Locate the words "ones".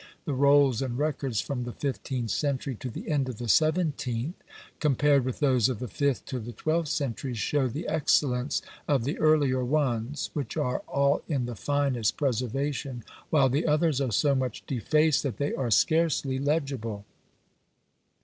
9.63-10.31